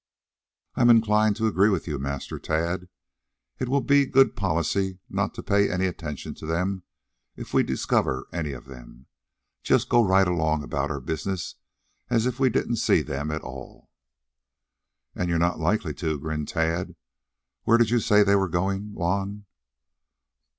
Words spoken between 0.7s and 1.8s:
"I am inclined to agree